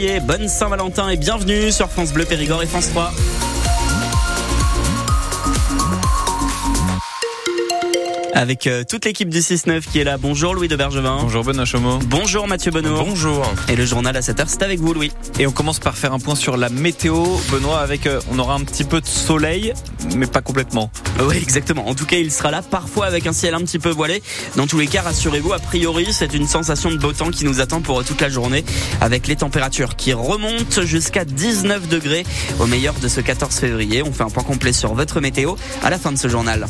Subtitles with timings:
[0.00, 3.10] Bonne Saint-Valentin et bienvenue sur France Bleu Périgord et France 3.
[8.38, 10.16] Avec euh, toute l'équipe du 6-9 qui est là.
[10.16, 11.18] Bonjour Louis de Bergevin.
[11.22, 11.98] Bonjour Benoît Chomeau.
[12.06, 13.02] Bonjour Mathieu Benoît.
[13.04, 13.44] Bonjour.
[13.68, 15.10] Et le journal à 7h, c'est avec vous Louis.
[15.40, 17.24] Et on commence par faire un point sur la météo.
[17.50, 19.72] Benoît, avec euh, on aura un petit peu de soleil,
[20.14, 20.88] mais pas complètement.
[21.20, 21.88] Oui, exactement.
[21.88, 24.22] En tout cas, il sera là, parfois avec un ciel un petit peu voilé.
[24.54, 27.60] Dans tous les cas, rassurez-vous, a priori, c'est une sensation de beau temps qui nous
[27.60, 28.64] attend pour toute la journée,
[29.00, 32.24] avec les températures qui remontent jusqu'à 19 degrés
[32.60, 34.04] au meilleur de ce 14 février.
[34.04, 36.68] On fait un point complet sur votre météo à la fin de ce journal.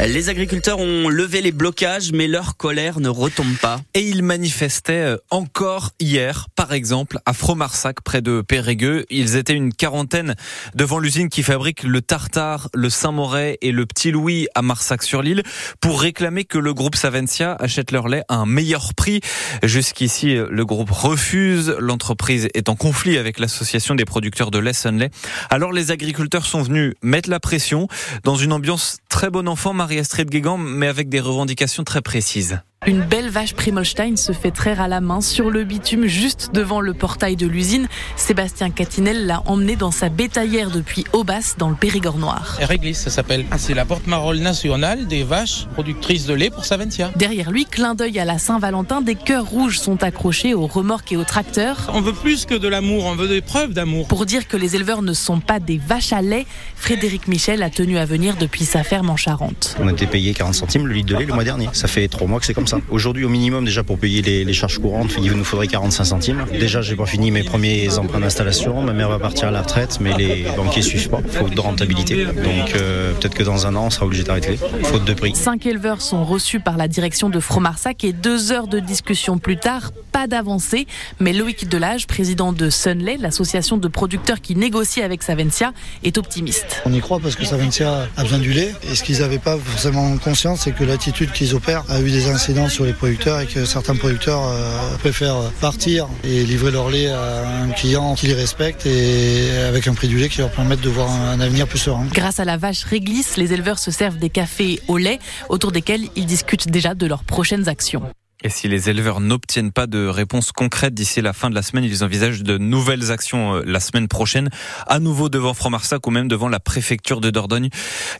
[0.00, 3.80] Les agriculteurs ont levé les blocages, mais leur colère ne retombe pas.
[3.94, 9.06] Et ils manifestaient euh, encore hier, par exemple, à Fromarsac, près de Périgueux.
[9.08, 10.34] Ils étaient une quarantaine
[10.74, 15.42] devant l'usine qui fabrique le tartare, le Saint-Moret et le Petit Louis à Marsac-sur-l'île
[15.80, 19.20] pour réclamer que le groupe Savencia achète leur lait à un meilleur prix.
[19.62, 21.76] Jusqu'ici, le groupe refuse.
[21.78, 25.10] L'entreprise est en conflit avec l'association des producteurs de lait Sunlay.
[25.50, 27.88] Alors les agriculteurs sont venus mettre la pression
[28.22, 29.72] dans une ambiance très bon enfant.
[29.84, 32.58] Marie-Astrid mais avec des revendications très précises.
[32.86, 36.82] Une belle vache Primolstein se fait traire à la main sur le bitume juste devant
[36.82, 37.88] le portail de l'usine.
[38.16, 42.58] Sébastien Catinel l'a emmené dans sa bétaillère depuis Aubas dans le Périgord noir.
[42.60, 43.46] Réglis, ça s'appelle.
[43.56, 47.10] C'est la porte-marole nationale des vaches productrices de lait pour Saventia.
[47.16, 51.16] Derrière lui, clin d'œil à la Saint-Valentin, des cœurs rouges sont accrochés aux remorques et
[51.16, 51.90] aux tracteurs.
[51.94, 54.08] On veut plus que de l'amour, on veut des preuves d'amour.
[54.08, 56.44] Pour dire que les éleveurs ne sont pas des vaches à lait,
[56.76, 59.74] Frédéric Michel a tenu à venir depuis sa ferme en Charente.
[59.80, 61.70] On a été payé 40 centimes le litre de lait le mois dernier.
[61.72, 62.73] Ça fait trois mois que c'est comme ça.
[62.90, 66.44] Aujourd'hui, au minimum, déjà pour payer les, charges courantes, il nous faudrait 45 centimes.
[66.58, 68.82] Déjà, j'ai pas fini mes premiers emprunts d'installation.
[68.82, 71.20] Ma mère va partir à la retraite, mais les banquiers suivent pas.
[71.28, 72.24] Faute de rentabilité.
[72.24, 74.58] Donc, euh, peut-être que dans un an, on sera obligé d'arrêter.
[74.84, 75.34] Faute de prix.
[75.34, 79.56] Cinq éleveurs sont reçus par la direction de Fromarsac et deux heures de discussion plus
[79.56, 80.86] tard, pas d'avancée.
[81.20, 86.82] Mais Loïc Delage, président de Sunlay, l'association de producteurs qui négocie avec Savencia, est optimiste.
[86.86, 88.72] On y croit parce que Savencia a besoin du lait.
[88.90, 92.28] Et ce qu'ils n'avaient pas forcément conscience, c'est que l'attitude qu'ils opèrent a eu des
[92.28, 97.08] incidents sur les producteurs et que certains producteurs euh, préfèrent partir et livrer leur lait
[97.08, 100.80] à un client qui les respecte et avec un prix du lait qui leur permette
[100.80, 102.06] de voir un avenir plus serein.
[102.12, 106.02] Grâce à la vache réglisse, les éleveurs se servent des cafés au lait autour desquels
[106.16, 108.02] ils discutent déjà de leurs prochaines actions.
[108.46, 111.82] Et si les éleveurs n'obtiennent pas de réponse concrète d'ici la fin de la semaine,
[111.82, 114.50] ils envisagent de nouvelles actions euh, la semaine prochaine,
[114.86, 117.70] à nouveau devant Franc-Marsac ou même devant la préfecture de Dordogne.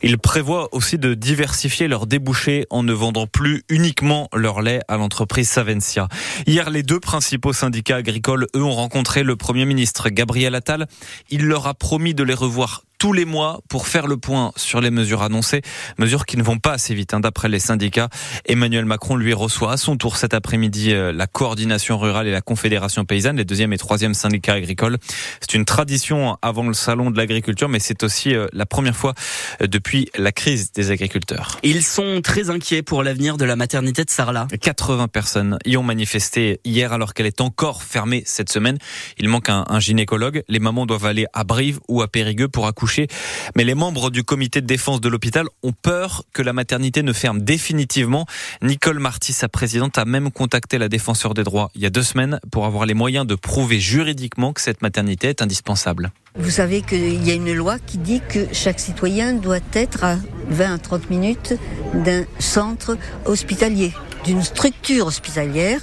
[0.01, 4.97] Ils prévoient aussi de diversifier leurs débouchés en ne vendant plus uniquement leur lait à
[4.97, 6.07] l'entreprise Savencia.
[6.47, 10.87] Hier, les deux principaux syndicats agricoles, eux, ont rencontré le Premier ministre Gabriel Attal.
[11.29, 14.81] Il leur a promis de les revoir tous les mois pour faire le point sur
[14.81, 15.61] les mesures annoncées,
[15.97, 18.09] mesures qui ne vont pas assez vite hein, d'après les syndicats.
[18.45, 22.41] Emmanuel Macron lui reçoit à son tour cet après-midi euh, la coordination rurale et la
[22.41, 24.97] confédération paysanne, les deuxième et troisième syndicats agricoles.
[25.41, 29.13] C'est une tradition avant le salon de l'agriculture, mais c'est aussi euh, la première fois
[29.61, 31.59] euh, depuis la crise des agriculteurs.
[31.63, 34.47] Ils sont très inquiets pour l'avenir de la maternité de Sarlat.
[34.61, 38.77] 80 personnes y ont manifesté hier alors qu'elle est encore fermée cette semaine.
[39.17, 40.43] Il manque un, un gynécologue.
[40.47, 42.84] Les mamans doivent aller à Brive ou à Périgueux pour accoucher
[43.55, 47.13] mais les membres du comité de défense de l'hôpital ont peur que la maternité ne
[47.13, 48.25] ferme définitivement.
[48.61, 52.03] Nicole Marty, sa présidente, a même contacté la défenseur des droits il y a deux
[52.03, 56.11] semaines pour avoir les moyens de prouver juridiquement que cette maternité est indispensable.
[56.37, 60.17] Vous savez qu'il y a une loi qui dit que chaque citoyen doit être à
[60.49, 61.53] 20 à 30 minutes
[61.93, 63.93] d'un centre hospitalier
[64.25, 65.79] d'une structure hospitalière.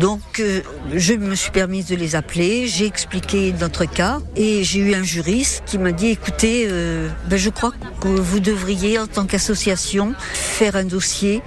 [0.00, 0.60] Donc, euh,
[0.94, 5.02] je me suis permise de les appeler, j'ai expliqué notre cas et j'ai eu un
[5.02, 10.14] juriste qui m'a dit écoutez, euh, ben, je crois que vous devriez, en tant qu'association,
[10.32, 11.42] faire un dossier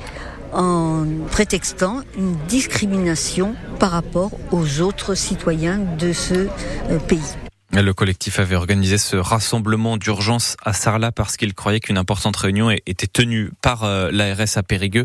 [0.53, 6.47] en prétextant une discrimination par rapport aux autres citoyens de ce
[6.89, 7.44] euh, pays.
[7.75, 12.72] Le collectif avait organisé ce rassemblement d'urgence à Sarlat parce qu'il croyait qu'une importante réunion
[12.72, 15.03] était tenue par euh, l'ARS à Périgueux.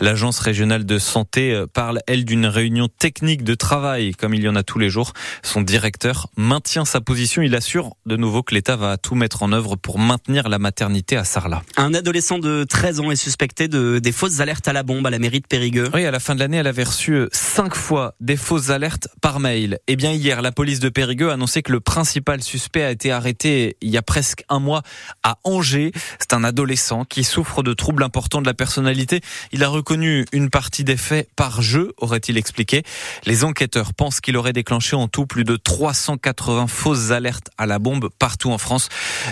[0.00, 4.48] L'agence régionale de santé euh, parle, elle, d'une réunion technique de travail, comme il y
[4.48, 5.12] en a tous les jours.
[5.44, 7.40] Son directeur maintient sa position.
[7.40, 11.16] Il assure de nouveau que l'État va tout mettre en œuvre pour maintenir la maternité
[11.16, 11.62] à Sarlat.
[11.76, 15.10] Un adolescent de 13 ans est suspecté de des fausses alertes à la bombe à
[15.10, 15.88] la mairie de Périgueux.
[15.94, 19.38] Oui, à la fin de l'année, elle avait reçu cinq fois des fausses alertes par
[19.38, 19.78] mail.
[19.86, 22.90] Eh bien, hier, la police de Périgueux a annoncé que le principal principal suspect a
[22.90, 24.80] été arrêté il y a presque un mois
[25.22, 25.92] à Angers.
[26.18, 29.20] C'est un adolescent qui souffre de troubles importants de la personnalité.
[29.52, 32.82] Il a reconnu une partie des faits par jeu, aurait-il expliqué.
[33.26, 37.78] Les enquêteurs pensent qu'il aurait déclenché en tout plus de 380 fausses alertes à la
[37.78, 38.88] bombe partout en France,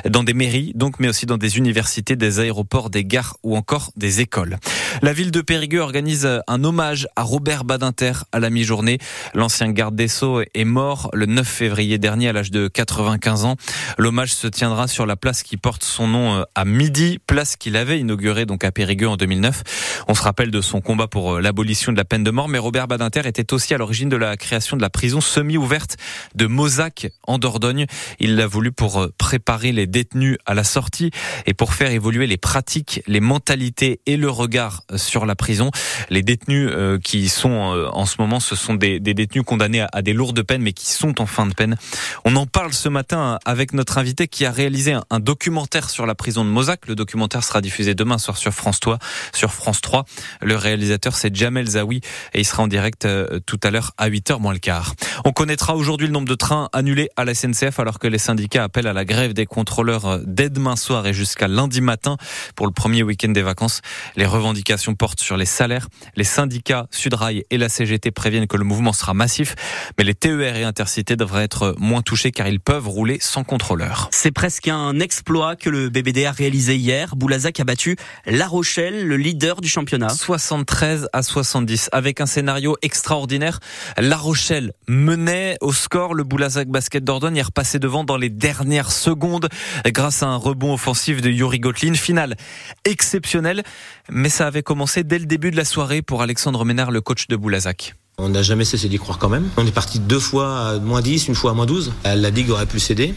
[0.07, 3.91] dans des mairies, donc, mais aussi dans des universités, des aéroports, des gares ou encore
[3.97, 4.59] des écoles.
[5.03, 8.99] La ville de Périgueux organise un hommage à Robert Badinter à la mi-journée.
[9.35, 13.57] L'ancien garde des Sceaux est mort le 9 février dernier à l'âge de 95 ans.
[13.99, 17.77] L'hommage se tiendra sur la place qui porte son nom euh, à midi, place qu'il
[17.77, 20.05] avait inaugurée donc à Périgueux en 2009.
[20.09, 22.59] On se rappelle de son combat pour euh, l'abolition de la peine de mort, mais
[22.59, 25.97] Robert Badinter était aussi à l'origine de la création de la prison semi-ouverte
[26.35, 27.87] de Mozac en Dordogne.
[28.19, 31.11] Il l'a voulu pour euh, préparer les détenus à la sortie
[31.47, 35.71] et pour faire évoluer les pratiques, les mentalités et le regard sur la prison.
[36.11, 36.71] Les détenus
[37.03, 40.73] qui sont en ce moment, ce sont des, détenus condamnés à, des lourdes peines, mais
[40.73, 41.77] qui sont en fin de peine.
[42.25, 46.15] On en parle ce matin avec notre invité qui a réalisé un, documentaire sur la
[46.15, 46.87] prison de Mozac.
[46.87, 48.99] Le documentaire sera diffusé demain soir sur France 3.
[49.35, 50.05] Sur France 3.
[50.43, 52.01] Le réalisateur, c'est Jamel Zawi
[52.35, 54.95] et il sera en direct euh, tout à l'heure à 8h moins le quart.
[55.25, 58.65] On connaîtra aujourd'hui le nombre de trains annulés à la SNCF alors que les syndicats
[58.65, 62.17] appellent à la grève des contrôleurs euh, dès demain soir et jusqu'à lundi matin
[62.55, 63.81] pour le premier week-end des vacances.
[64.17, 64.66] Les revendications
[64.99, 65.89] portent sur les salaires.
[66.17, 69.55] Les syndicats Sudrail et la CGT préviennent que le mouvement sera massif,
[69.99, 74.09] mais les TER et Intercités devraient être moins touchés car ils peuvent rouler sans contrôleur.
[74.13, 77.17] C'est presque un exploit que le BBD a réalisé hier.
[77.17, 77.97] Boulazac a battu
[78.27, 80.09] La Rochelle, le leader du championnat.
[80.09, 81.91] 73 à 70.
[81.93, 83.61] Avec un scénario extraordinaire,
[83.97, 86.15] La Rochelle menait au score.
[86.15, 89.49] Le Boulazac Basket Dordogne est repassé devant dans les dernières secondes
[89.87, 91.95] grâce à un rebond offensif de Yuri Gotlin.
[91.95, 92.37] Finale
[92.85, 93.63] exceptionnelle,
[94.11, 97.29] mais ça avait commencé dès le début de la soirée pour Alexandre Ménard, le coach
[97.29, 97.95] de Boulazac.
[98.19, 99.49] On n'a jamais cessé d'y croire quand même.
[99.57, 101.93] On est parti deux fois à moins 10, une fois à moins 12.
[102.05, 103.15] La Ligue aurait pu céder.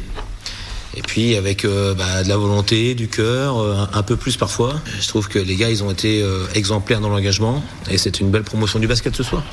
[0.96, 4.82] Et puis avec euh, bah, de la volonté, du cœur, euh, un, peu plus parfois.
[5.00, 7.64] Je trouve que les gars, ils ont été euh, exemplaires dans l'engagement.
[7.90, 9.44] Et c'est une belle promotion du basket ce soir.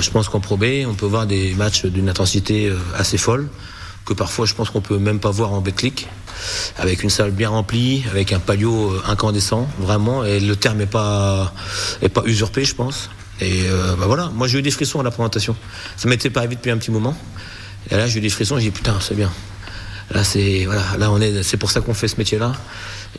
[0.00, 3.48] je pense qu'en Pro on peut voir des matchs d'une intensité assez folle.
[4.10, 6.08] Que parfois, je pense qu'on peut même pas voir en Betclic.
[6.78, 10.24] Avec une salle bien remplie, avec un palio incandescent, vraiment.
[10.24, 11.54] Et le terme n'est pas,
[12.02, 13.08] est pas usurpé, je pense.
[13.40, 15.54] Et euh, bah voilà, moi j'ai eu des frissons à la présentation.
[15.96, 17.16] Ça m'était pas arrivé depuis un petit moment.
[17.88, 19.30] Et là j'ai eu des frissons, j'ai dit putain c'est bien.
[20.10, 22.52] Là c'est voilà, là on est, c'est pour ça qu'on fait ce métier-là.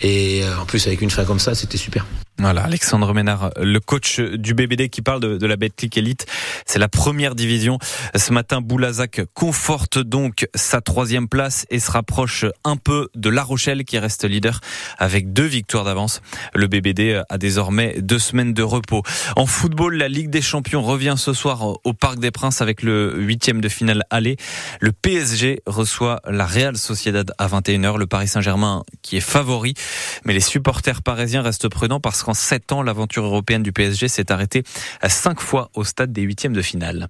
[0.01, 2.05] Et euh, en plus avec une fin comme ça, c'était super.
[2.41, 6.25] Voilà, Alexandre Ménard, le coach du BBD qui parle de, de la Betclic Elite.
[6.65, 7.77] C'est la première division.
[8.15, 13.43] Ce matin, Boulazac conforte donc sa troisième place et se rapproche un peu de La
[13.43, 14.59] Rochelle qui reste leader
[14.97, 16.21] avec deux victoires d'avance.
[16.55, 19.03] Le BBD a désormais deux semaines de repos.
[19.35, 23.21] En football, la Ligue des Champions revient ce soir au Parc des Princes avec le
[23.21, 24.37] huitième de finale aller.
[24.79, 27.99] Le PSG reçoit la Real Sociedad à 21h.
[27.99, 29.75] Le Paris Saint-Germain qui est favori.
[30.25, 34.07] Mais les supporters parisiens restent prudents parce qu'en en sept ans, l'aventure européenne du PSG
[34.07, 34.63] s'est arrêtée
[35.01, 37.09] à cinq fois au stade des huitièmes de finale.